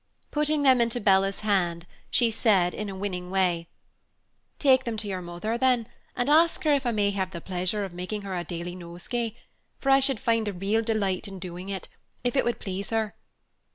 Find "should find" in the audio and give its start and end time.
9.99-10.59